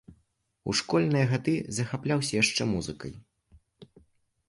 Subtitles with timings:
[0.73, 3.17] У школьныя гады захапляўся яшчэ музыкай.